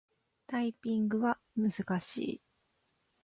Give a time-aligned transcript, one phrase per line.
[0.47, 2.41] タイピングは難しい。